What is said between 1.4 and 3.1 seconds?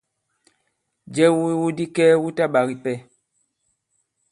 iwu di kɛɛ wu ta ɓak ipɛ.